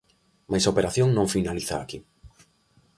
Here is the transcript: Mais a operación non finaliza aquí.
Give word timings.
Mais 0.51 0.63
a 0.65 0.71
operación 0.73 1.07
non 1.13 1.31
finaliza 1.35 1.75
aquí. 1.79 1.99